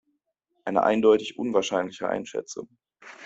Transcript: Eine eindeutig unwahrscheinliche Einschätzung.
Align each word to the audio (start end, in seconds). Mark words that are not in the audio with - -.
Eine 0.65 0.81
eindeutig 0.81 1.37
unwahrscheinliche 1.37 2.09
Einschätzung. 2.09 2.67